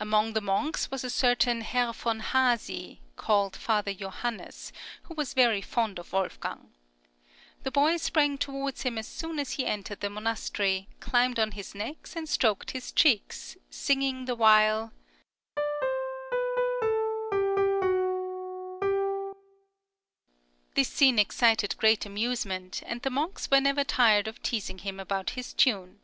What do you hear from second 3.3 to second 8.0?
Father Johannes, who was very fond of Wolfgang. The boy